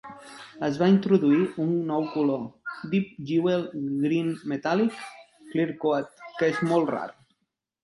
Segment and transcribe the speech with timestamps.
[0.67, 2.39] Es va introduir un nou color,
[2.95, 3.67] Deep Jewel
[4.07, 4.99] Green Metallic
[5.53, 7.07] Clearcoat, que és molt rar.